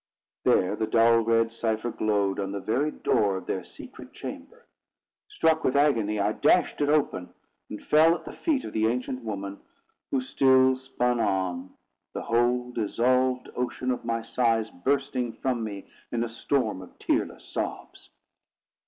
There 0.45 0.75
the 0.75 0.87
dull 0.87 1.19
red 1.19 1.51
cipher 1.53 1.91
glowed, 1.91 2.39
on 2.39 2.51
the 2.53 2.59
very 2.59 2.89
door 2.89 3.37
of 3.37 3.45
their 3.45 3.63
secret 3.63 4.13
chamber. 4.13 4.65
Struck 5.27 5.63
with 5.63 5.75
agony, 5.75 6.19
I 6.19 6.31
dashed 6.31 6.81
it 6.81 6.89
open, 6.89 7.31
and 7.69 7.85
fell 7.85 8.15
at 8.15 8.25
the 8.25 8.33
feet 8.33 8.65
of 8.65 8.73
the 8.73 8.87
ancient 8.87 9.23
woman, 9.23 9.59
who 10.09 10.19
still 10.19 10.73
spun 10.75 11.19
on, 11.19 11.75
the 12.15 12.23
whole 12.23 12.71
dissolved 12.71 13.49
ocean 13.55 13.91
of 13.91 14.03
my 14.03 14.23
sighs 14.23 14.71
bursting 14.71 15.33
from 15.33 15.63
me 15.63 15.85
in 16.11 16.23
a 16.23 16.29
storm 16.29 16.81
of 16.81 16.97
tearless 16.97 17.45
sobs. 17.47 18.09